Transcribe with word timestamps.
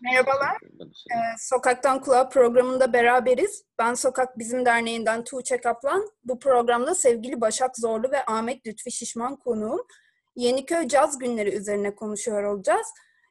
Merhabalar. 0.00 0.56
Ee, 0.82 1.16
Sokaktan 1.38 2.00
Kulağa 2.00 2.28
programında 2.28 2.92
beraberiz. 2.92 3.64
Ben 3.78 3.94
Sokak 3.94 4.38
Bizim 4.38 4.66
Derneği'nden 4.66 5.24
Tuğçe 5.24 5.60
Kaplan. 5.60 6.10
Bu 6.24 6.38
programda 6.38 6.94
sevgili 6.94 7.40
Başak 7.40 7.78
Zorlu 7.78 8.10
ve 8.10 8.24
Ahmet 8.26 8.66
Lütfi 8.66 8.92
Şişman 8.92 9.36
konuğum. 9.36 9.86
Yeniköy 10.36 10.88
Caz 10.88 11.18
Günleri 11.18 11.54
üzerine 11.54 11.94
konuşuyor 11.94 12.42
olacağız. 12.42 12.86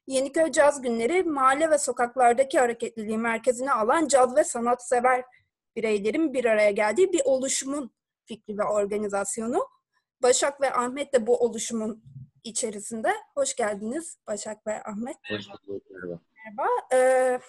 Yeniköy 0.07 0.51
Caz 0.51 0.81
Günleri 0.81 1.23
mahalle 1.23 1.69
ve 1.69 1.77
sokaklardaki 1.77 2.59
hareketliliği 2.59 3.17
merkezine 3.17 3.71
alan 3.71 4.07
caz 4.07 4.35
ve 4.35 4.43
sanatsever 4.43 5.23
bireylerin 5.75 6.33
bir 6.33 6.45
araya 6.45 6.71
geldiği 6.71 7.13
bir 7.13 7.21
oluşumun 7.25 7.91
fikri 8.25 8.57
ve 8.57 8.63
organizasyonu. 8.63 9.67
Başak 10.23 10.61
ve 10.61 10.73
Ahmet 10.73 11.13
de 11.13 11.27
bu 11.27 11.37
oluşumun 11.37 12.03
içerisinde. 12.43 13.13
Hoş 13.35 13.55
geldiniz 13.55 14.17
Başak 14.27 14.67
ve 14.67 14.83
Ahmet. 14.83 15.17
Hoş 15.29 15.45
bulduk. 15.67 15.83
Merhaba. 15.91 16.19
Merhaba. 16.45 16.67
Ee, 16.93 17.39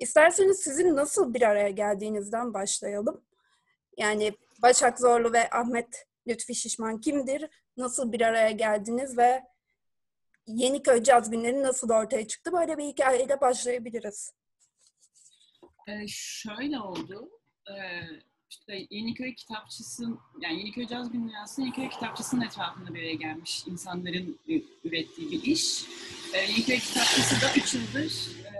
isterseniz 0.00 0.60
sizin 0.60 0.96
nasıl 0.96 1.34
bir 1.34 1.42
araya 1.42 1.70
geldiğinizden 1.70 2.54
başlayalım. 2.54 3.24
Yani 3.96 4.32
Başak 4.62 5.00
Zorlu 5.00 5.32
ve 5.32 5.50
Ahmet 5.50 6.06
Lütfi 6.28 6.54
Şişman 6.54 7.00
kimdir? 7.00 7.50
Nasıl 7.76 8.12
bir 8.12 8.20
araya 8.20 8.50
geldiniz 8.50 9.18
ve 9.18 9.42
Yeniköy 10.46 11.02
Caz 11.02 11.30
Günleri 11.30 11.62
nasıl 11.62 11.90
ortaya 11.90 12.28
çıktı? 12.28 12.52
Böyle 12.52 12.78
bir 12.78 12.84
hikayeyle 12.84 13.40
başlayabiliriz. 13.40 14.32
Ee, 15.88 16.06
şöyle 16.08 16.80
oldu. 16.80 17.30
Ee, 17.70 18.00
işte 18.50 18.86
Yeniköy 18.90 19.34
kitapçısı, 19.34 20.18
yani 20.40 20.58
Yeniköy 20.58 20.86
Caz 20.86 21.12
Günleri 21.12 21.38
aslında 21.38 21.66
Yeniköy 21.66 21.88
kitapçısının 21.88 22.40
etrafında 22.40 22.94
bir 22.94 23.00
araya 23.00 23.14
gelmiş 23.14 23.66
insanların 23.66 24.38
ürettiği 24.84 25.30
bir 25.30 25.42
iş. 25.42 25.84
Ee, 26.34 26.38
Yeniköy 26.38 26.78
kitapçısı 26.78 27.46
da 27.46 27.54
3 27.56 27.74
yıldır 27.74 28.28
e, 28.44 28.50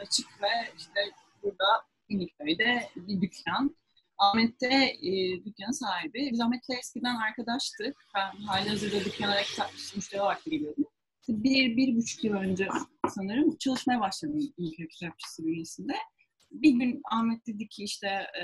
açık 0.00 0.42
ve 0.42 0.72
işte 0.78 1.00
burada 1.42 1.64
Yeniköy'de 2.08 2.90
bir 2.96 3.20
dükkan. 3.20 3.76
Ahmet 4.18 4.60
de 4.60 4.96
e, 5.02 5.44
dükkanın 5.44 5.72
sahibi. 5.72 6.28
Biz 6.32 6.40
Ahmet'le 6.40 6.78
eskiden 6.78 7.16
arkadaştık. 7.16 7.96
Ben 8.14 8.36
hali 8.36 8.68
hazırda 8.68 9.04
dükkana 9.04 9.42
kitapçısı 9.42 9.96
müşteri 9.96 10.20
olarak 10.20 10.44
giriyordum. 10.44 10.84
Bir, 11.28 11.76
bir 11.76 11.96
buçuk 11.96 12.24
yıl 12.24 12.34
önce 12.34 12.68
sanırım 13.08 13.56
çalışmaya 13.56 14.00
başladım 14.00 14.52
Yeniköy 14.58 14.88
kitapçısı 14.88 15.46
bünyesinde 15.46 15.94
bir 16.50 16.70
gün 16.70 17.02
Ahmet 17.10 17.46
dedi 17.46 17.68
ki 17.68 17.84
işte, 17.84 18.06
e, 18.08 18.42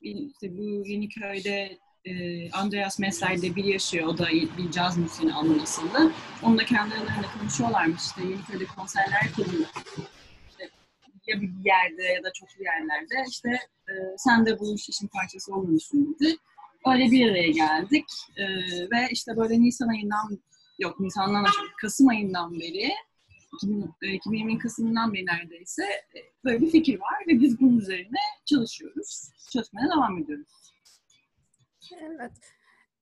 işte 0.00 0.58
bu 0.58 0.86
Yeniköy'de 0.86 1.78
e, 2.04 2.50
Andreas 2.50 2.98
Messer'de 2.98 3.56
bir 3.56 3.64
yaşıyor. 3.64 4.06
O 4.06 4.18
da 4.18 4.28
bir 4.58 4.70
caz 4.70 4.98
müziğini 4.98 5.34
anlayışında. 5.34 6.12
Onunla 6.42 6.64
kendi 6.64 6.94
aralarında 6.94 7.26
konuşuyorlarmış. 7.40 8.02
İşte 8.02 8.22
Yeniköy'de 8.22 8.64
konserler 8.64 9.32
kuruluyor. 9.36 9.68
İşte 10.50 10.70
ya 11.26 11.40
bir 11.40 11.50
yerde 11.64 12.02
ya 12.02 12.22
da 12.22 12.32
çoklu 12.32 12.64
yerlerde. 12.64 13.14
İşte 13.30 13.48
e, 13.88 13.92
sen 14.16 14.46
de 14.46 14.58
bu 14.58 14.74
işin 14.74 15.08
parçası 15.08 15.54
olmuşsun 15.54 16.16
dedi. 16.20 16.36
Öyle 16.86 17.10
bir 17.10 17.30
araya 17.30 17.50
geldik. 17.50 18.04
E, 18.36 18.44
ve 18.90 19.08
işte 19.10 19.36
böyle 19.36 19.60
Nisan 19.60 19.88
ayından 19.88 20.38
yok 20.78 21.00
Nisan'dan 21.00 21.46
Kasım 21.80 22.08
ayından 22.08 22.60
beri 22.60 22.90
2020 23.52 24.54
e, 24.54 24.58
Kasım'ından 24.58 25.14
beri 25.14 25.26
neredeyse 25.26 25.82
e, 25.84 26.18
böyle 26.44 26.60
bir 26.60 26.70
fikir 26.70 27.00
var 27.00 27.24
ve 27.28 27.40
biz 27.40 27.60
bunun 27.60 27.78
üzerine 27.78 28.18
çalışıyoruz. 28.46 29.30
Çalışmaya 29.52 29.88
devam 29.96 30.18
ediyoruz. 30.18 30.48
Evet. 32.00 32.32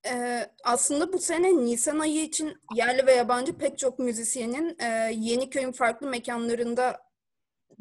Ee, 0.07 0.51
aslında 0.65 1.13
bu 1.13 1.19
sene 1.19 1.57
Nisan 1.57 1.99
ayı 1.99 2.23
için 2.23 2.57
yerli 2.75 3.07
ve 3.07 3.13
yabancı 3.13 3.59
pek 3.59 3.79
çok 3.79 3.99
müzisyenin 3.99 4.77
e, 4.81 4.87
Yeniköy'ün 5.15 5.73
farklı 5.73 6.07
mekanlarında 6.07 7.01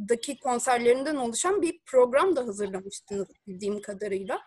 daki 0.10 0.40
konserlerinden 0.40 1.16
oluşan 1.16 1.62
bir 1.62 1.80
program 1.86 2.36
da 2.36 2.48
hazırlamıştınız 2.48 3.28
bildiğim 3.48 3.82
kadarıyla. 3.82 4.40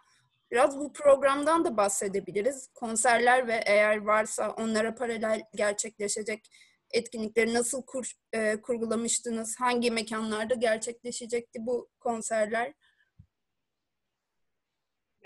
Biraz 0.51 0.79
bu 0.79 0.93
programdan 0.93 1.65
da 1.65 1.77
bahsedebiliriz. 1.77 2.69
Konserler 2.75 3.47
ve 3.47 3.61
eğer 3.67 3.97
varsa 3.97 4.51
onlara 4.51 4.95
paralel 4.95 5.43
gerçekleşecek 5.55 6.51
etkinlikleri 6.91 7.55
nasıl 7.55 7.83
kur, 7.83 8.13
e, 8.33 8.61
kurgulamıştınız? 8.61 9.61
Hangi 9.61 9.91
mekanlarda 9.91 10.55
gerçekleşecekti 10.55 11.67
bu 11.67 11.89
konserler? 12.01 12.73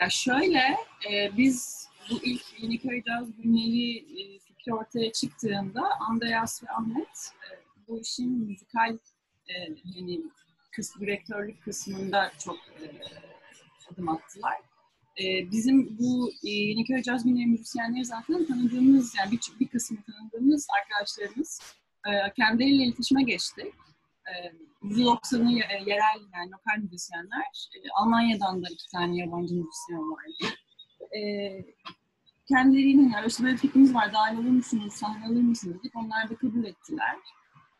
Ya 0.00 0.10
şöyle, 0.10 0.76
e, 1.10 1.36
biz 1.36 1.88
bu 2.10 2.14
ilk 2.22 2.62
Yeniköy 2.62 3.02
Caz 3.02 3.36
Günleri 3.36 3.96
e, 3.98 4.38
fikri 4.38 4.74
ortaya 4.74 5.12
çıktığında 5.12 5.82
Andreas 6.00 6.62
ve 6.62 6.70
Ahmet 6.70 7.30
e, 7.50 7.64
bu 7.88 8.00
işin 8.00 8.30
müzikal 8.30 8.98
e, 9.48 9.54
yani 9.84 10.22
kısmı, 10.72 11.06
direktörlük 11.06 11.64
kısmında 11.64 12.32
çok 12.44 12.56
e, 12.56 12.84
adım 13.92 14.08
attılar. 14.08 14.60
E, 15.20 15.50
bizim 15.50 15.98
bu 15.98 16.30
e, 16.44 16.50
Yeniköy 16.50 17.02
Caz 17.02 17.24
Günleri 17.24 17.46
müzisyenleri 17.46 18.04
zaten 18.04 18.46
tanıdığımız, 18.46 19.14
yani 19.18 19.32
bir, 19.32 19.40
bir 19.60 19.68
kısmı 19.68 19.98
tanıdığımız 20.02 20.66
arkadaşlarımız 20.80 21.60
e, 22.06 22.32
kendileriyle 22.36 22.84
iletişime 22.84 23.22
geçti. 23.22 23.72
E, 24.26 24.32
%90'ı 24.82 25.52
yerel 25.88 26.20
yani 26.34 26.50
lokal 26.50 26.78
müzisyenler. 26.82 27.68
E, 27.74 27.88
Almanya'dan 27.94 28.64
da 28.64 28.68
iki 28.70 28.90
tane 28.90 29.16
yabancı 29.16 29.54
müzisyen 29.54 30.10
vardı. 30.10 30.54
E, 31.16 31.20
kendilerinin 32.48 33.10
yani 33.10 33.26
işte 33.26 33.44
böyle 33.44 33.56
fikrimiz 33.56 33.94
var, 33.94 34.12
dahil 34.12 34.38
olur 34.38 34.50
musunuz, 34.50 34.92
sahne 34.92 35.26
alır 35.26 35.40
mısınız 35.40 35.78
dedik. 35.78 35.96
Onlar 35.96 36.30
da 36.30 36.36
kabul 36.36 36.64
ettiler. 36.64 37.16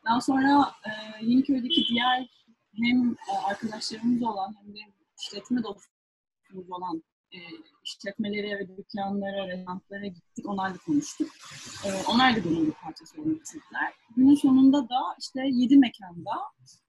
Daha 0.05 0.21
sonra 0.21 0.71
e, 0.85 0.91
Yeniköy'deki 1.25 1.85
diğer 1.89 2.29
hem 2.83 3.11
e, 3.11 3.37
arkadaşlarımız 3.45 4.23
olan 4.23 4.55
hem 4.61 4.73
de 4.73 4.79
işletme 5.19 5.63
dostumuz 5.63 6.71
olan 6.71 7.03
e, 7.33 7.39
işletmelere 7.83 8.59
ve 8.59 8.77
dükkanlara, 8.77 9.47
resantlara 9.47 10.05
gittik. 10.05 10.49
Onlarla 10.49 10.77
konuştuk. 10.77 11.29
E, 11.85 11.87
onlar 12.11 12.35
da 12.35 12.43
bunun 12.43 12.67
bir 12.67 12.71
parçası 12.71 13.21
olmak 13.21 13.41
istediler. 13.45 13.93
Günün 14.15 14.35
sonunda 14.35 14.89
da 14.89 14.99
işte 15.19 15.41
7 15.45 15.77
mekanda, 15.77 16.31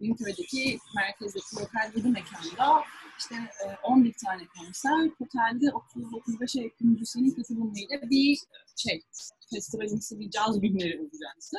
Büyüköy'deki 0.00 0.78
merkezdeki 0.96 1.56
lokal 1.60 1.96
7 1.96 2.08
mekanda 2.08 2.82
işte 3.18 3.34
e, 3.34 3.66
11 3.82 4.14
tane 4.24 4.42
konser, 4.46 5.10
totalde 5.18 5.66
30-35'e 5.66 6.62
yakın 6.62 6.88
müzisyenin 6.88 7.30
katılımıyla 7.30 8.10
bir 8.10 8.38
şey, 8.76 9.02
festivalimsi 9.50 10.18
bir 10.20 10.30
caz 10.30 10.60
günleri 10.60 11.00
olacaktı. 11.00 11.56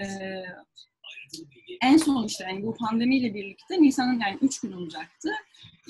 E, 0.00 0.04
en 1.82 1.96
son 1.96 2.24
işte 2.24 2.44
yani 2.44 2.62
bu 2.62 2.74
pandemiyle 2.74 3.34
birlikte 3.34 3.82
Nisan'ın 3.82 4.20
yani 4.20 4.38
3 4.40 4.60
gün 4.60 4.72
olacaktı. 4.72 5.28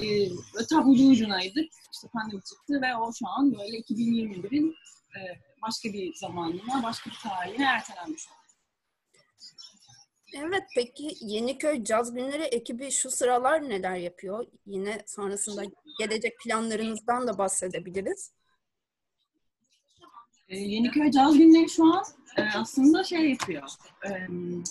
Ee, 0.02 0.28
tam 0.70 0.90
ucu 0.90 1.08
ucunaydık. 1.08 1.72
İşte 1.92 2.08
pandemi 2.12 2.42
çıktı 2.42 2.82
ve 2.82 2.96
o 2.96 3.12
şu 3.12 3.28
an 3.28 3.52
böyle 3.52 3.78
2021'in 3.78 4.76
e, 5.16 5.20
başka 5.62 5.92
bir 5.92 6.14
zamanına, 6.14 6.82
başka 6.82 7.10
bir 7.10 7.16
tarihine 7.22 7.64
ertelenmiş 7.64 8.28
oldu. 8.28 8.44
Evet 10.36 10.62
peki 10.74 11.16
Yeniköy 11.20 11.84
Caz 11.84 12.14
Günleri 12.14 12.42
ekibi 12.42 12.90
şu 12.90 13.10
sıralar 13.10 13.68
neler 13.68 13.96
yapıyor? 13.96 14.46
Yine 14.66 15.02
sonrasında 15.06 15.62
gelecek 15.98 16.38
planlarınızdan 16.38 17.26
da 17.26 17.38
bahsedebiliriz. 17.38 18.32
Ee, 20.48 20.58
Yeniköy 20.58 21.10
Caz 21.10 21.38
Günleri 21.38 21.68
şu 21.68 21.84
an 21.84 22.04
e, 22.36 22.42
aslında 22.42 23.04
şey 23.04 23.30
yapıyor. 23.30 23.68
E, 24.06 24.08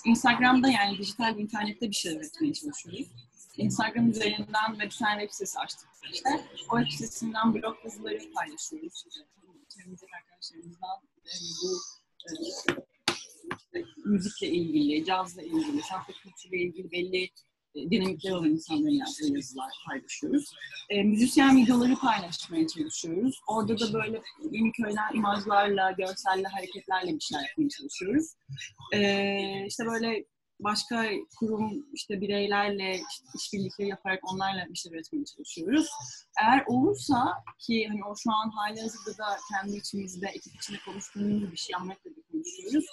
Instagram'da 0.06 0.70
yani 0.70 0.98
dijital 0.98 1.40
internette 1.40 1.90
bir 1.90 1.96
şeyler 1.96 2.20
üretmeye 2.20 2.54
çalışıyoruz. 2.54 3.08
Instagram 3.58 4.10
üzerinden 4.10 4.80
bir 4.80 4.90
tane 4.90 5.22
web 5.22 5.32
sitesi 5.32 5.60
açtık 5.60 5.90
işte. 6.14 6.30
O 6.72 6.80
web 6.80 6.92
sitesinden 6.92 7.54
blog 7.54 7.78
yazıları 7.84 8.20
paylaşıyoruz. 8.36 9.06
Çevremizdeki 9.70 10.12
arkadaşlarımızdan 10.16 10.98
yani 11.26 11.50
bu 11.64 11.72
e, 13.78 13.84
müzikle 14.06 14.48
ilgili, 14.48 15.06
cazla 15.06 15.42
ilgili, 15.42 15.82
sahte 15.82 16.14
kültürle 16.14 16.58
ilgili 16.58 16.92
belli 16.92 17.30
e, 17.76 17.92
dinamikler 17.92 18.32
olan 18.32 18.50
insanların 18.50 18.94
yazdığı 18.94 19.36
yazılar 19.36 19.72
paylaşıyoruz. 19.88 20.54
E, 20.90 21.04
müzisyen 21.04 21.58
videoları 21.58 21.96
paylaşmaya 21.96 22.68
çalışıyoruz. 22.68 23.42
Orada 23.48 23.80
da 23.80 23.94
böyle 23.94 24.22
yeni 24.52 24.72
köyler 24.72 25.14
imajlarla, 25.14 25.92
görselle, 25.92 26.48
hareketlerle 26.48 27.16
bir 27.16 27.20
şeyler 27.20 27.44
yapmaya 27.48 27.70
çalışıyoruz. 27.70 28.26
E, 28.94 29.66
işte 29.68 29.86
böyle 29.86 30.26
başka 30.60 31.10
kurum 31.40 31.86
işte 31.94 32.22
bireylerle 32.22 33.00
işbirlikleri 33.36 33.90
yaparak 33.90 34.34
onlarla 34.34 34.66
bir 34.70 34.76
şey 34.76 34.92
üretmeye 34.92 35.26
çalışıyoruz. 35.26 35.88
Eğer 36.42 36.64
olursa 36.68 37.44
ki 37.60 37.88
hani 37.88 38.06
o 38.06 38.16
şu 38.16 38.32
an 38.32 38.50
hali 38.50 38.82
hazırda 38.82 39.18
da 39.18 39.38
kendi 39.52 39.78
içimizde, 39.78 40.28
ekip 40.28 40.56
içinde 40.56 40.78
konuştuğumuz 40.86 41.52
bir 41.52 41.58
şey 41.58 41.76
Ahmet'le 41.76 42.06
de 42.06 42.22
konuşuyoruz 42.32 42.86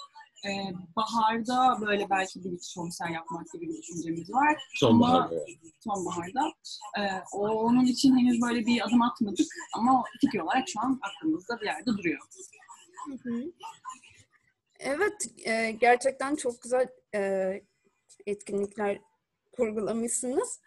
e, 0.45 0.51
baharda 0.95 1.81
böyle 1.81 2.09
belki 2.09 2.43
bir 2.43 2.51
iki 2.51 2.75
konser 2.75 3.09
yapmak 3.09 3.51
gibi 3.53 3.69
bir 3.69 3.77
düşüncemiz 3.77 4.33
var. 4.33 4.63
Sonbaharda. 4.73 5.35
Ama, 5.35 5.45
sonbaharda. 5.79 6.53
E, 6.97 7.01
onun 7.31 7.85
için 7.85 8.17
henüz 8.17 8.41
böyle 8.41 8.65
bir 8.65 8.87
adım 8.87 9.01
atmadık 9.01 9.47
ama 9.75 10.03
fikir 10.21 10.39
olarak 10.39 10.69
şu 10.69 10.79
an 10.79 10.99
aklımızda 11.01 11.59
bir 11.61 11.65
yerde 11.65 11.85
duruyor. 11.85 12.19
Hı 13.07 13.29
hı. 13.29 13.51
Evet, 14.79 15.27
e, 15.45 15.71
gerçekten 15.71 16.35
çok 16.35 16.61
güzel 16.61 16.87
e, 17.15 17.51
etkinlikler 18.25 18.99
kurgulamışsınız. 19.51 20.59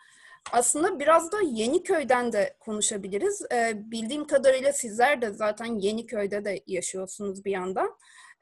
Aslında 0.53 1.01
biraz 1.01 1.33
da 1.33 1.41
Yeniköy'den 1.41 2.33
de 2.33 2.57
konuşabiliriz. 2.61 3.43
E, 3.53 3.73
bildiğim 3.91 4.27
kadarıyla 4.27 4.73
sizler 4.73 5.23
de 5.23 5.31
zaten 5.31 5.79
Yeniköy'de 5.79 6.45
de 6.45 6.63
yaşıyorsunuz 6.67 7.45
bir 7.45 7.51
yandan. 7.51 7.97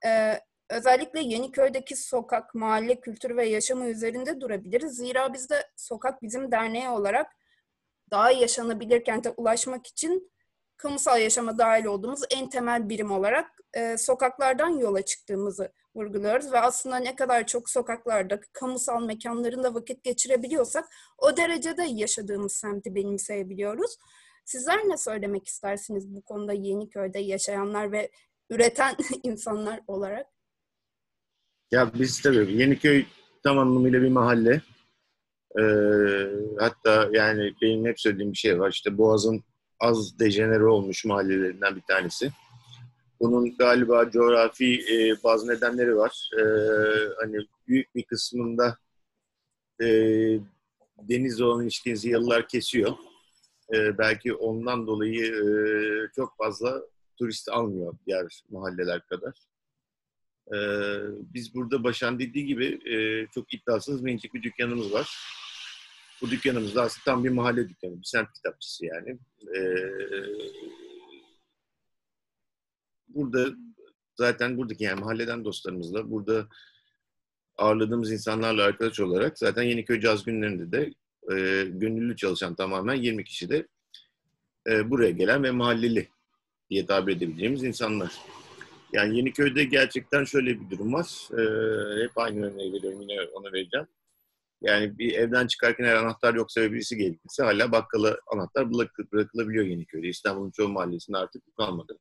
E, 0.06 0.40
özellikle 0.72 1.20
Yeniköy'deki 1.20 1.96
sokak, 1.96 2.54
mahalle 2.54 3.00
kültürü 3.00 3.36
ve 3.36 3.48
yaşamı 3.48 3.86
üzerinde 3.86 4.40
durabiliriz. 4.40 4.96
Zira 4.96 5.32
biz 5.32 5.50
de 5.50 5.70
Sokak 5.76 6.22
Bizim 6.22 6.52
Derneği 6.52 6.88
olarak 6.88 7.32
daha 8.10 8.30
yaşanabilir 8.30 9.04
kente 9.04 9.30
ulaşmak 9.30 9.86
için 9.86 10.32
kamusal 10.76 11.20
yaşama 11.20 11.58
dahil 11.58 11.84
olduğumuz 11.84 12.20
en 12.30 12.48
temel 12.48 12.88
birim 12.88 13.10
olarak 13.10 13.50
e, 13.74 13.98
sokaklardan 13.98 14.69
yola 14.69 15.02
çıktığımızı 15.02 15.72
vurguluyoruz 15.94 16.52
ve 16.52 16.60
aslında 16.60 16.96
ne 16.96 17.16
kadar 17.16 17.46
çok 17.46 17.70
sokaklarda, 17.70 18.40
kamusal 18.52 19.04
mekanlarında 19.04 19.74
vakit 19.74 20.04
geçirebiliyorsak 20.04 20.88
o 21.19 21.36
derecede 21.36 21.82
yaşadığımız 21.82 22.52
semti 22.52 22.94
benimseyebiliyoruz. 22.94 23.96
Sizler 24.44 24.78
ne 24.78 24.96
söylemek 24.96 25.46
istersiniz 25.46 26.14
bu 26.14 26.22
konuda 26.22 26.52
Yeniköy'de 26.52 27.19
yaşayanlar 27.19 27.92
ve 27.92 28.10
üreten 28.50 28.96
insanlar 29.22 29.80
olarak? 29.86 30.31
Ya 31.72 31.90
biz 31.94 32.22
tabii 32.22 32.52
Yeniköy 32.52 33.04
tam 33.42 33.58
anlamıyla 33.58 34.02
bir 34.02 34.08
mahalle. 34.08 34.60
Ee, 35.60 35.62
hatta 36.58 37.08
yani 37.12 37.54
benim 37.62 37.86
hep 37.86 38.00
söylediğim 38.00 38.32
bir 38.32 38.36
şey 38.38 38.60
var. 38.60 38.70
İşte 38.70 38.98
Boğaz'ın 38.98 39.44
az 39.80 40.19
dejenere 40.19 40.64
olmuş 40.64 41.04
mahallelerinden 41.04 41.76
bir 41.76 41.80
tanesi. 41.80 42.30
Bunun 43.20 43.56
galiba 43.56 44.10
coğrafi 44.10 44.74
e, 44.74 45.24
bazı 45.24 45.48
nedenleri 45.48 45.96
var. 45.96 46.30
E, 46.38 46.42
hani 47.20 47.38
büyük 47.69 47.94
bir 47.94 48.02
kısmında 48.02 48.78
e, 49.80 49.86
denizle 50.98 51.44
olan 51.44 51.62
ilişkinizi 51.62 52.08
yıllar 52.08 52.48
kesiyor. 52.48 52.92
E, 53.74 53.98
belki 53.98 54.34
ondan 54.34 54.86
dolayı 54.86 55.24
e, 55.24 55.44
çok 56.16 56.36
fazla 56.36 56.82
turist 57.19 57.48
almıyor 57.48 57.94
diğer 58.06 58.42
mahalleler 58.50 59.06
kadar. 59.06 59.34
E, 60.48 60.56
biz 61.34 61.54
burada 61.54 61.84
Başan 61.84 62.18
dediği 62.18 62.46
gibi 62.46 62.80
e, 62.94 63.26
çok 63.34 63.54
iddiasız 63.54 64.02
minicik 64.02 64.34
bir 64.34 64.42
dükkanımız 64.42 64.92
var. 64.92 65.16
Bu 66.22 66.30
dükkanımız 66.30 66.74
da 66.74 66.82
aslında 66.82 67.04
tam 67.04 67.24
bir 67.24 67.30
mahalle 67.30 67.68
dükkanı, 67.68 68.00
bir 68.00 68.04
semt 68.04 68.32
kitapçısı 68.32 68.86
yani. 68.86 69.18
E, 69.56 69.60
burada 73.08 73.54
zaten 74.16 74.58
buradaki 74.58 74.84
yani 74.84 75.00
mahalleden 75.00 75.44
dostlarımızla 75.44 76.10
burada 76.10 76.48
ağırladığımız 77.56 78.12
insanlarla 78.12 78.64
arkadaş 78.64 79.00
olarak 79.00 79.38
zaten 79.38 79.62
Yeniköy 79.62 80.00
Caz 80.00 80.24
Günlerinde 80.24 80.72
de 80.72 80.92
e, 81.32 81.64
gönüllü 81.64 82.16
çalışan 82.16 82.54
tamamen 82.54 82.94
20 82.94 83.24
kişi 83.24 83.48
de 83.50 83.68
e, 84.68 84.90
buraya 84.90 85.10
gelen 85.10 85.42
ve 85.42 85.50
mahalleli 85.50 86.08
diye 86.70 86.86
tabir 86.86 87.16
edebileceğimiz 87.16 87.64
insanlar. 87.64 88.12
Yani 88.92 89.16
Yeniköy'de 89.16 89.64
gerçekten 89.64 90.24
şöyle 90.24 90.60
bir 90.60 90.70
durum 90.70 90.92
var. 90.92 91.28
E, 91.32 91.42
hep 92.04 92.18
aynı 92.18 92.46
örneği 92.46 92.72
veriyorum 92.72 93.00
yine 93.00 93.20
onu 93.22 93.52
vereceğim. 93.52 93.86
Yani 94.62 94.98
bir 94.98 95.12
evden 95.12 95.46
çıkarken 95.46 95.84
eğer 95.84 95.96
anahtar 95.96 96.34
yoksa 96.34 96.60
ve 96.60 96.72
birisi 96.72 96.96
gelirse 96.96 97.42
hala 97.42 97.72
bakkala 97.72 98.18
anahtar 98.32 98.72
bırakılabiliyor 99.12 99.64
Yeniköy'de. 99.64 100.08
İstanbul'un 100.08 100.50
çoğu 100.50 100.68
mahallesinde 100.68 101.18
artık 101.18 101.46
bu 101.46 101.52
kalmadı. 101.52 101.98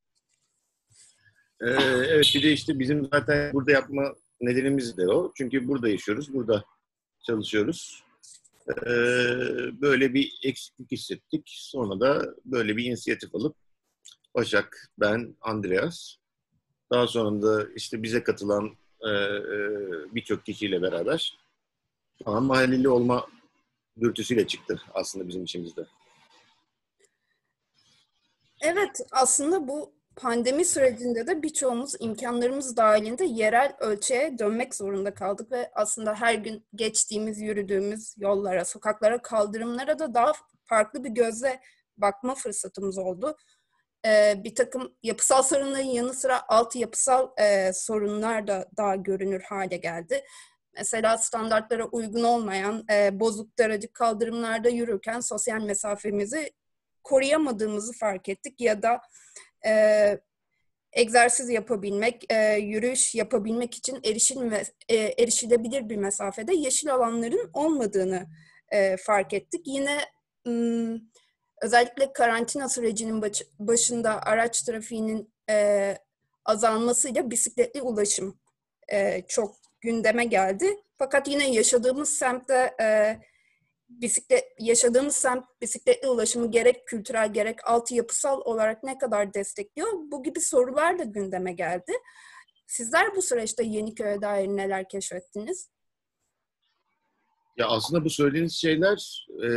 Ee, 1.61 1.69
evet 2.09 2.31
bir 2.35 2.43
de 2.43 2.51
işte 2.51 2.79
bizim 2.79 3.05
zaten 3.13 3.53
burada 3.53 3.71
yapma 3.71 4.13
nedenimiz 4.41 4.97
de 4.97 5.07
o. 5.07 5.31
Çünkü 5.37 5.67
burada 5.67 5.89
yaşıyoruz, 5.89 6.33
burada 6.33 6.63
çalışıyoruz. 7.27 8.03
Ee, 8.69 8.91
böyle 9.81 10.13
bir 10.13 10.39
eksiklik 10.43 10.91
hissettik. 10.91 11.43
Sonra 11.45 11.99
da 11.99 12.35
böyle 12.45 12.77
bir 12.77 12.85
inisiyatif 12.85 13.35
alıp 13.35 13.55
Başak, 14.35 14.91
ben, 14.99 15.35
Andreas 15.41 16.15
daha 16.91 17.07
sonra 17.07 17.41
da 17.41 17.67
işte 17.75 18.03
bize 18.03 18.23
katılan 18.23 18.65
e, 19.01 19.09
e, 19.09 19.59
birçok 20.15 20.45
kişiyle 20.45 20.81
beraber 20.81 21.37
ama 22.25 22.39
mahalleli 22.39 22.89
olma 22.89 23.27
dürtüsüyle 24.01 24.47
çıktı 24.47 24.81
aslında 24.93 25.27
bizim 25.27 25.43
içimizde. 25.43 25.85
Evet, 28.61 29.01
aslında 29.11 29.67
bu 29.67 29.93
pandemi 30.15 30.65
sürecinde 30.65 31.27
de 31.27 31.43
birçoğumuz 31.43 31.93
imkanlarımız 31.99 32.77
dahilinde 32.77 33.25
yerel 33.25 33.75
ölçüye 33.79 34.39
dönmek 34.39 34.75
zorunda 34.75 35.13
kaldık 35.13 35.51
ve 35.51 35.71
aslında 35.75 36.15
her 36.15 36.33
gün 36.33 36.65
geçtiğimiz, 36.75 37.41
yürüdüğümüz 37.41 38.15
yollara, 38.17 38.65
sokaklara, 38.65 39.21
kaldırımlara 39.21 39.99
da 39.99 40.13
daha 40.13 40.31
farklı 40.63 41.03
bir 41.03 41.09
gözle 41.09 41.61
bakma 41.97 42.35
fırsatımız 42.35 42.97
oldu. 42.97 43.37
Ee, 44.05 44.41
bir 44.43 44.55
takım 44.55 44.95
yapısal 45.03 45.43
sorunların 45.43 45.83
yanı 45.83 46.13
sıra 46.13 46.41
alt 46.47 46.75
yapısal 46.75 47.29
e, 47.37 47.73
sorunlar 47.73 48.47
da 48.47 48.69
daha 48.77 48.95
görünür 48.95 49.41
hale 49.41 49.77
geldi. 49.77 50.23
Mesela 50.77 51.17
standartlara 51.17 51.85
uygun 51.85 52.23
olmayan 52.23 52.85
e, 52.91 53.19
bozuk 53.19 53.57
daracık 53.59 53.93
kaldırımlarda 53.93 54.69
yürürken 54.69 55.19
sosyal 55.19 55.61
mesafemizi 55.61 56.51
koruyamadığımızı 57.03 57.93
fark 57.93 58.29
ettik 58.29 58.61
ya 58.61 58.81
da 58.81 59.01
e, 59.65 60.19
egzersiz 60.93 61.49
yapabilmek, 61.49 62.33
e, 62.33 62.55
yürüyüş 62.55 63.15
yapabilmek 63.15 63.75
için 63.75 63.99
erişilme, 64.05 64.63
e, 64.89 64.95
erişilebilir 64.95 65.89
bir 65.89 65.97
mesafede 65.97 66.55
yeşil 66.55 66.93
alanların 66.93 67.49
olmadığını 67.53 68.27
e, 68.71 68.97
fark 68.97 69.33
ettik. 69.33 69.61
Yine 69.65 69.99
m, 70.45 70.99
özellikle 71.61 72.13
karantina 72.13 72.69
sürecinin 72.69 73.21
baş, 73.21 73.43
başında 73.59 74.21
araç 74.21 74.61
trafiğinin 74.61 75.33
e, 75.49 75.97
azalmasıyla 76.45 77.31
bisikletli 77.31 77.81
ulaşım 77.81 78.39
e, 78.91 79.21
çok 79.27 79.55
gündeme 79.81 80.25
geldi. 80.25 80.77
Fakat 80.97 81.27
yine 81.27 81.51
yaşadığımız 81.51 82.09
semtte 82.09 82.75
e, 82.81 83.17
bisiklet 83.89 84.45
yaşadığımız 84.59 85.15
semt 85.15 85.45
bisikletli 85.61 86.07
ulaşımı 86.07 86.51
gerek 86.51 86.87
kültürel 86.87 87.33
gerek 87.33 87.67
altyapısal 87.67 88.41
olarak 88.41 88.83
ne 88.83 88.97
kadar 88.97 89.33
destekliyor? 89.33 89.87
Bu 89.93 90.23
gibi 90.23 90.41
sorular 90.41 90.99
da 90.99 91.03
gündeme 91.03 91.53
geldi. 91.53 91.91
Sizler 92.67 93.15
bu 93.15 93.21
süreçte 93.21 93.63
Yeniköy'e 93.63 94.21
dair 94.21 94.47
neler 94.47 94.89
keşfettiniz? 94.89 95.69
Ya 97.57 97.67
aslında 97.67 98.05
bu 98.05 98.09
söylediğiniz 98.09 98.53
şeyler 98.53 99.25
e, 99.43 99.47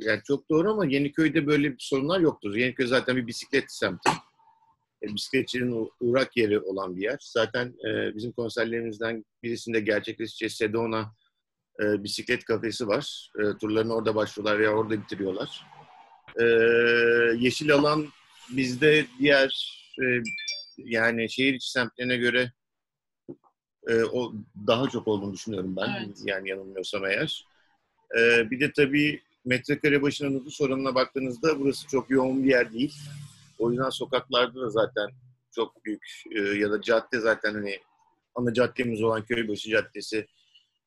yani 0.00 0.20
çok 0.24 0.50
doğru 0.50 0.70
ama 0.70 0.86
Yeniköy'de 0.86 1.46
böyle 1.46 1.72
bir 1.72 1.78
sorunlar 1.78 2.20
yoktur. 2.20 2.54
Yeniköy 2.54 2.86
zaten 2.86 3.16
bir 3.16 3.26
bisiklet 3.26 3.64
semti. 3.68 4.10
E, 5.02 5.14
bisikletçinin 5.14 5.90
uğrak 6.00 6.36
yeri 6.36 6.60
olan 6.60 6.96
bir 6.96 7.02
yer. 7.02 7.18
Zaten 7.20 7.74
e, 7.88 8.14
bizim 8.14 8.32
konserlerimizden 8.32 9.24
birisinde 9.42 9.80
gerçekleşeceği 9.80 10.50
Sedona 10.50 11.12
e, 11.82 12.04
bisiklet 12.04 12.44
kafesi 12.44 12.88
var. 12.88 13.30
E, 13.38 13.58
turlarını 13.58 13.94
orada 13.94 14.14
başlıyorlar 14.14 14.58
veya 14.58 14.70
orada 14.70 15.02
bitiriyorlar. 15.02 15.66
E, 16.40 16.44
yeşil 17.38 17.72
alan 17.72 18.08
bizde 18.50 19.06
diğer 19.18 19.80
e, 20.02 20.04
yani 20.76 21.30
şehir 21.30 21.54
içi 21.54 21.70
semtlerine 21.70 22.16
göre 22.16 22.52
e, 23.86 24.04
o 24.04 24.32
daha 24.66 24.88
çok 24.88 25.08
olduğunu 25.08 25.32
düşünüyorum 25.32 25.76
ben. 25.76 26.06
Evet. 26.06 26.18
Yani 26.24 26.48
yanılmıyorsam 26.48 27.04
eğer. 27.04 27.46
E, 28.18 28.50
bir 28.50 28.60
de 28.60 28.72
tabii 28.72 29.20
metrekare 29.44 30.02
başına 30.02 30.28
nüfus 30.28 30.60
oranına 30.60 30.94
baktığınızda 30.94 31.60
burası 31.60 31.88
çok 31.88 32.10
yoğun 32.10 32.44
bir 32.44 32.48
yer 32.48 32.72
değil. 32.72 32.94
O 33.58 33.70
yüzden 33.70 33.90
sokaklarda 33.90 34.60
da 34.60 34.70
zaten 34.70 35.10
çok 35.54 35.84
büyük 35.84 36.22
e, 36.36 36.40
ya 36.40 36.70
da 36.70 36.80
cadde 36.80 37.20
zaten 37.20 37.54
hani 37.54 37.80
ana 38.34 38.54
caddemiz 38.54 39.02
olan 39.02 39.24
Köybaşı 39.24 39.70
Caddesi 39.70 40.26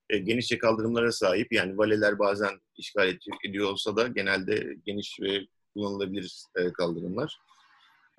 e, 0.10 0.18
genişçe 0.18 0.58
kaldırımlara 0.58 1.12
sahip. 1.12 1.53
Yani 1.53 1.77
valeler 1.77 2.20
bazen 2.20 2.60
işgal 2.77 3.18
ediyor 3.46 3.72
olsa 3.72 3.96
da 3.96 4.08
genelde 4.08 4.75
geniş 4.86 5.20
ve 5.22 5.41
kullanılabilir 5.74 6.44
e, 6.56 6.74
kaldırımlar. 6.74 7.39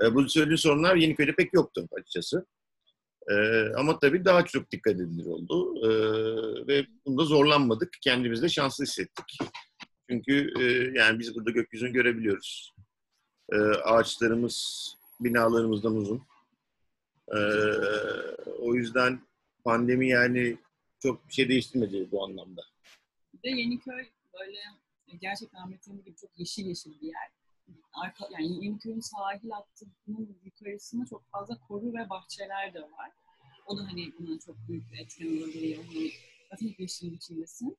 E, 0.02 0.14
bu 0.14 0.28
söylediğim 0.28 0.58
sorunlar 0.58 0.96
Yeniköy'de 0.96 1.34
pek 1.34 1.54
yoktu 1.54 1.88
açıkçası. 1.92 2.46
E, 3.28 3.34
ama 3.76 3.98
tabii 3.98 4.24
daha 4.24 4.44
çok 4.44 4.70
dikkat 4.70 4.94
edilir 4.94 5.26
oldu. 5.26 5.76
E, 5.86 5.90
ve 6.66 6.86
bunda 7.06 7.24
zorlanmadık. 7.24 7.92
Kendimizi 8.02 8.42
de 8.42 8.48
şanslı 8.48 8.84
hissettik. 8.84 9.38
Çünkü 10.10 10.52
e, 10.60 10.62
yani 10.98 11.18
biz 11.18 11.34
burada 11.34 11.50
gökyüzünü 11.50 11.92
görebiliyoruz. 11.92 12.74
E, 13.52 13.56
ağaçlarımız 13.58 14.90
binalarımızdan 15.20 15.96
uzun. 15.96 16.22
E, 17.28 17.38
o 18.58 18.74
yüzden 18.74 19.20
pandemi 19.64 20.08
yani 20.08 20.58
çok 20.98 21.28
bir 21.28 21.32
şey 21.32 21.48
değiştirmedi 21.48 22.08
bu 22.12 22.24
anlamda. 22.24 22.62
Bir 23.34 23.42
de 23.42 23.60
Yeniköy 23.60 24.06
böyle 24.40 24.58
gerçekten 25.20 25.58
Ahmet'in 25.58 25.96
gibi 25.96 26.16
çok 26.16 26.30
yeşil 26.38 26.66
yeşil 26.66 27.00
bir 27.00 27.06
yer. 27.06 27.39
Arka, 27.92 28.28
yani 28.30 28.64
Yeniköy'ün 28.64 29.00
sahil 29.00 29.50
hattının 29.50 30.38
yukarısında 30.44 31.06
çok 31.06 31.30
fazla 31.30 31.58
koru 31.68 31.94
ve 31.94 32.10
bahçeler 32.10 32.74
de 32.74 32.82
var. 32.82 33.10
O 33.66 33.78
da 33.78 33.82
hani 33.82 34.12
buna 34.18 34.38
çok 34.38 34.56
büyük 34.68 34.92
bir 34.92 34.98
etken 34.98 35.26
olabiliyor. 35.26 35.84
Hani 35.84 36.10
zaten 36.50 36.74
yeşilin 36.78 37.16
içindesin. 37.16 37.78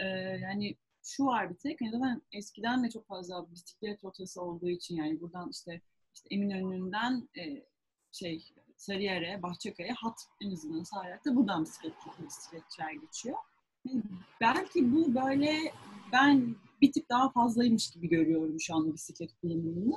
Ee, 0.00 0.06
yani 0.42 0.76
şu 1.02 1.24
var 1.24 1.50
bir 1.50 1.54
tek. 1.54 1.80
Hani 1.80 1.90
zaten 1.90 2.22
eskiden 2.32 2.84
de 2.84 2.90
çok 2.90 3.06
fazla 3.06 3.50
bisiklet 3.50 4.04
rotası 4.04 4.42
olduğu 4.42 4.68
için 4.68 4.96
yani 4.96 5.20
buradan 5.20 5.50
işte, 5.50 5.80
işte 6.14 6.34
Eminönü'nden 6.34 7.28
e, 7.38 7.66
şey 8.12 8.44
Sarıyer'e, 8.76 9.42
Bahçekaya 9.42 9.94
hat 9.94 10.20
en 10.40 10.50
azından 10.50 10.82
Sarıyer'de 10.82 11.36
buradan 11.36 11.64
bisiklet, 11.64 11.94
bisikletçiler 12.26 12.92
geçiyor. 12.92 13.38
Yani 13.84 14.02
belki 14.40 14.92
bu 14.92 15.14
böyle 15.14 15.72
ben 16.12 16.56
bir 16.82 16.92
tık 16.92 17.10
daha 17.10 17.30
fazlaymış 17.30 17.90
gibi 17.90 18.08
görüyorum 18.08 18.60
şu 18.60 18.74
anda 18.74 18.94
bisiklet 18.94 19.30
kullanımını. 19.40 19.94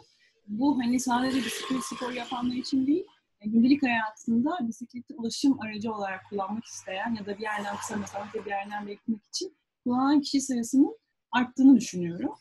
Bu 0.48 0.80
hani 0.80 1.00
sadece 1.00 1.38
bisiklet 1.38 1.84
spor 1.84 2.12
yapanlar 2.12 2.56
için 2.56 2.88
değil, 2.88 3.06
yani 3.42 3.52
gündelik 3.52 3.84
hayatında 3.84 4.58
bisikleti 4.68 5.14
ulaşım 5.14 5.62
aracı 5.62 5.94
olarak 5.94 6.30
kullanmak 6.30 6.66
isteyen 6.66 7.16
ya 7.16 7.26
da 7.26 7.38
bir 7.38 7.44
yerden 7.44 7.78
kısa 7.78 7.96
mesafe 7.96 8.46
bir 8.46 8.50
yerden 8.50 8.88
beklemek 8.88 9.26
için 9.26 9.58
kullanan 9.84 10.22
kişi 10.22 10.42
sayısının 10.42 10.98
arttığını 11.32 11.76
düşünüyorum. 11.76 12.34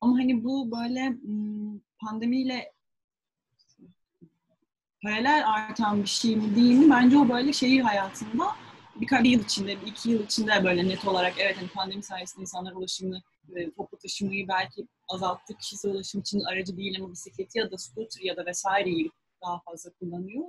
Ama 0.00 0.18
hani 0.18 0.44
bu 0.44 0.70
böyle 0.70 1.16
pandemiyle 2.00 2.72
paralel 5.02 5.42
artan 5.46 6.02
bir 6.02 6.08
şey 6.08 6.36
mi 6.36 6.56
değil 6.56 6.78
mi? 6.78 6.90
Bence 6.90 7.18
o 7.18 7.28
böyle 7.28 7.52
şehir 7.52 7.80
hayatında 7.80 8.44
birkaç 8.96 9.26
yıl 9.26 9.40
içinde, 9.40 9.80
bir 9.80 9.86
iki 9.86 10.10
yıl 10.10 10.24
içinde 10.24 10.64
böyle 10.64 10.88
net 10.88 11.04
olarak 11.04 11.34
evet 11.38 11.56
hani 11.56 11.68
pandemi 11.68 12.02
sayesinde 12.02 12.40
insanlar 12.40 12.72
ulaşımını, 12.72 13.22
e, 13.56 13.70
toplu 13.70 13.98
taşımayı 13.98 14.48
belki 14.48 14.86
azalttı. 15.08 15.54
Kişisel 15.56 15.90
ulaşım 15.90 16.20
için 16.20 16.40
aracı 16.40 16.76
değil 16.76 16.96
ama 17.00 17.12
bisikleti 17.12 17.58
ya 17.58 17.70
da 17.70 17.78
scooter 17.78 18.22
ya 18.22 18.36
da 18.36 18.46
vesaireyi 18.46 19.10
daha 19.42 19.60
fazla 19.60 19.90
kullanıyor. 19.90 20.44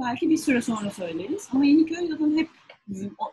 Belki 0.00 0.30
bir 0.30 0.36
süre 0.36 0.62
sonra 0.62 0.90
söyleriz. 0.90 1.48
Ama 1.52 1.64
Yeniköy 1.64 2.08
zaten 2.08 2.38
hep 2.38 2.48
bizim 2.88 3.14
o, 3.18 3.32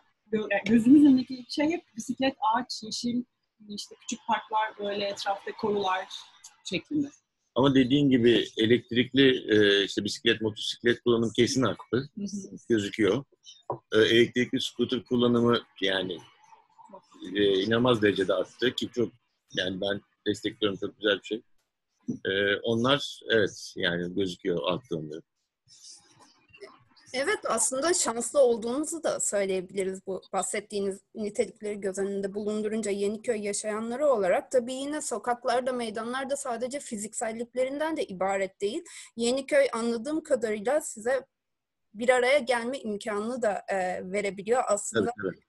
gözümüz 0.66 1.04
önündeki 1.04 1.44
şey 1.48 1.70
hep 1.70 1.82
bisiklet, 1.96 2.36
ağaç, 2.54 2.82
yeşil, 2.82 3.24
işte 3.68 3.94
küçük 4.00 4.26
parklar, 4.26 4.78
böyle 4.78 5.04
etrafta 5.04 5.52
korular 5.52 6.08
şeklinde. 6.64 7.08
Ama 7.54 7.74
dediğin 7.74 8.10
gibi 8.10 8.46
elektrikli 8.56 9.54
e, 9.54 9.84
işte 9.84 10.04
bisiklet, 10.04 10.40
motosiklet 10.40 11.00
kullanımı 11.00 11.32
kesin 11.32 11.62
arttı. 11.62 12.10
Gözüküyor. 12.68 13.24
E, 13.92 13.98
elektrikli 13.98 14.60
scooter 14.60 15.04
kullanımı 15.04 15.60
yani 15.80 16.18
e, 17.34 17.62
inanılmaz 17.62 18.02
derecede 18.02 18.34
arttı 18.34 18.74
ki 18.74 18.88
çok 18.94 19.12
yani 19.54 19.80
ben 19.80 20.00
destekliyorum 20.26 20.78
çok 20.78 20.96
güzel 20.96 21.18
bir 21.18 21.24
şey. 21.24 21.42
E, 22.24 22.56
onlar 22.62 23.20
evet 23.30 23.72
yani 23.76 24.14
gözüküyor 24.14 24.58
arttığında. 24.64 25.22
Evet 27.12 27.38
aslında 27.48 27.94
şanslı 27.94 28.40
olduğunuzu 28.40 29.02
da 29.02 29.20
söyleyebiliriz 29.20 30.06
bu 30.06 30.22
bahsettiğiniz 30.32 31.00
nitelikleri 31.14 31.80
göz 31.80 31.98
önünde 31.98 32.34
bulundurunca 32.34 32.90
Yeniköy 32.90 33.40
yaşayanları 33.40 34.06
olarak. 34.06 34.50
Tabii 34.50 34.74
yine 34.74 35.00
sokaklarda, 35.00 35.72
meydanlarda 35.72 36.36
sadece 36.36 36.80
fizikselliklerinden 36.80 37.96
de 37.96 38.04
ibaret 38.04 38.60
değil. 38.60 38.84
Yeniköy 39.16 39.66
anladığım 39.72 40.22
kadarıyla 40.22 40.80
size 40.80 41.26
bir 41.94 42.08
araya 42.08 42.38
gelme 42.38 42.78
imkanını 42.78 43.42
da 43.42 43.64
e, 43.68 43.76
verebiliyor. 44.12 44.62
Aslında 44.66 45.12
evet, 45.20 45.34
evet. 45.34 45.44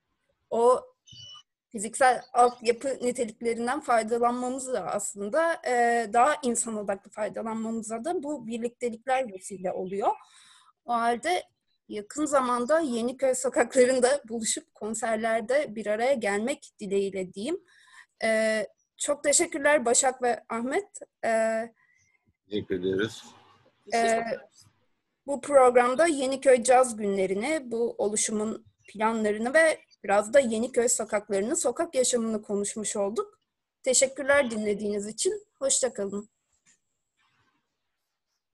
o 0.49 0.81
fiziksel 1.69 2.21
altyapı 2.33 2.87
niteliklerinden 2.87 3.79
faydalanmamız 3.79 4.73
da 4.73 4.85
aslında 4.85 5.61
e, 5.67 6.05
daha 6.13 6.35
insan 6.43 6.77
odaklı 6.77 7.11
faydalanmamıza 7.11 8.05
da 8.05 8.23
bu 8.23 8.47
birliktelikler 8.47 9.33
vesile 9.33 9.71
oluyor. 9.71 10.11
O 10.85 10.93
halde 10.93 11.43
yakın 11.89 12.25
zamanda 12.25 12.79
Yeniköy 12.79 13.35
sokaklarında 13.35 14.21
buluşup 14.29 14.75
konserlerde 14.75 15.75
bir 15.75 15.87
araya 15.87 16.13
gelmek 16.13 16.71
dileğiyle 16.79 17.33
diyeyim. 17.33 17.59
Ee, 18.23 18.67
çok 18.97 19.23
teşekkürler 19.23 19.85
Başak 19.85 20.21
ve 20.21 20.43
Ahmet. 20.49 20.87
Ee, 21.25 21.73
Teşekkür 22.49 22.79
ederiz. 22.79 23.23
E, 23.93 24.23
bu 25.27 25.41
programda 25.41 26.07
Yeniköy 26.07 26.63
Caz 26.63 26.97
Günlerini, 26.97 27.61
bu 27.63 27.95
oluşumun 27.97 28.65
planlarını 28.87 29.53
ve 29.53 29.79
biraz 30.03 30.33
da 30.33 30.39
Yeniköy 30.39 30.89
sokaklarını, 30.89 31.55
sokak 31.55 31.95
yaşamını 31.95 32.41
konuşmuş 32.41 32.95
olduk. 32.95 33.39
Teşekkürler 33.83 34.51
dinlediğiniz 34.51 35.07
için. 35.07 35.47
Hoşçakalın. 35.59 36.29